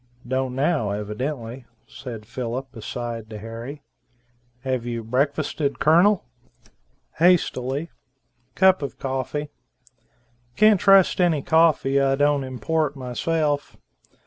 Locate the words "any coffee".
11.21-12.01